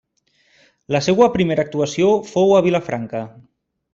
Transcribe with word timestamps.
La 0.95 1.01
seua 1.07 1.27
primera 1.35 1.65
actuació 1.67 2.09
fou 2.31 2.57
a 2.61 2.65
Vilafranca. 2.69 3.25